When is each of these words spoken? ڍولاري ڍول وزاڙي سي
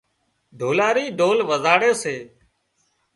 ڍولاري 0.59 1.05
ڍول 1.19 1.37
وزاڙي 1.49 1.91
سي 2.01 2.15